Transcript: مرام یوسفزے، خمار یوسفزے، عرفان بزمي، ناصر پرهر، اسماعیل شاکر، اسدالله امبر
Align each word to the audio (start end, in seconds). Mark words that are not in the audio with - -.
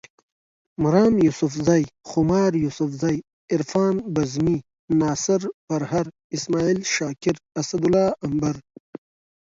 مرام 0.83 1.13
یوسفزے، 1.25 1.83
خمار 2.09 2.51
یوسفزے، 2.63 3.15
عرفان 3.53 3.95
بزمي، 4.13 4.57
ناصر 4.99 5.41
پرهر، 5.67 6.05
اسماعیل 6.35 6.79
شاکر، 6.95 7.35
اسدالله 7.59 8.05
امبر 8.25 8.55